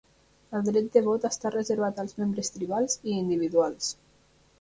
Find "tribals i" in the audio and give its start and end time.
2.55-3.15